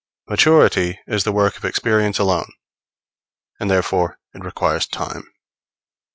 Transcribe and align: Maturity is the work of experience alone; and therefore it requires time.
Maturity 0.27 0.97
is 1.05 1.25
the 1.25 1.31
work 1.31 1.57
of 1.57 1.63
experience 1.63 2.17
alone; 2.17 2.51
and 3.59 3.69
therefore 3.69 4.17
it 4.33 4.43
requires 4.43 4.87
time. 4.87 5.27